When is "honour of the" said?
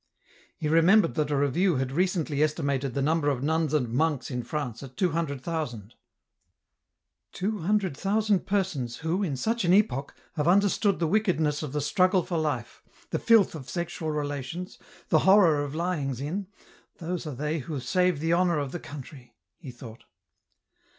18.33-18.79